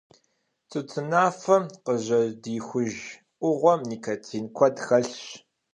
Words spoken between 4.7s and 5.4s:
хэлъщ.